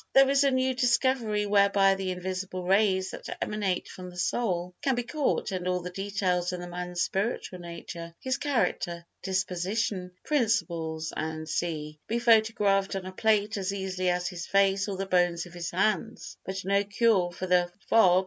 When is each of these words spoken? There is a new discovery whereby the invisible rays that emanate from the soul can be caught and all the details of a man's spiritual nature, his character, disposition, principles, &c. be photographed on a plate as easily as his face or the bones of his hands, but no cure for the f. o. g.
There 0.13 0.31
is 0.31 0.43
a 0.43 0.49
new 0.49 0.73
discovery 0.73 1.45
whereby 1.45 1.93
the 1.93 2.09
invisible 2.09 2.63
rays 2.65 3.11
that 3.11 3.37
emanate 3.39 3.87
from 3.87 4.09
the 4.09 4.17
soul 4.17 4.73
can 4.81 4.95
be 4.95 5.03
caught 5.03 5.51
and 5.51 5.67
all 5.67 5.81
the 5.81 5.91
details 5.91 6.51
of 6.51 6.59
a 6.59 6.65
man's 6.67 7.03
spiritual 7.03 7.59
nature, 7.59 8.15
his 8.19 8.39
character, 8.39 9.05
disposition, 9.21 10.13
principles, 10.23 11.13
&c. 11.45 11.99
be 12.07 12.17
photographed 12.17 12.95
on 12.95 13.05
a 13.05 13.11
plate 13.11 13.57
as 13.57 13.71
easily 13.71 14.09
as 14.09 14.27
his 14.27 14.47
face 14.47 14.87
or 14.87 14.97
the 14.97 15.05
bones 15.05 15.45
of 15.45 15.53
his 15.53 15.69
hands, 15.69 16.35
but 16.43 16.65
no 16.65 16.83
cure 16.83 17.31
for 17.31 17.45
the 17.45 17.65
f. 17.71 17.71
o. 17.91 18.19
g. 18.19 18.19